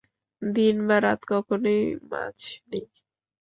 দিন 0.41 0.75
বা 0.87 0.97
রাত 0.99 1.21
কখনই 1.31 1.79
মাছ 2.09 2.39
নেই। 2.69 2.85